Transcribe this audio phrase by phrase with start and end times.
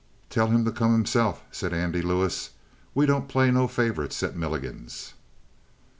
[0.31, 2.49] "Tell him to come himse'f," said Andy Lewis.
[2.95, 5.13] "We don't play no favorites at Milligan's."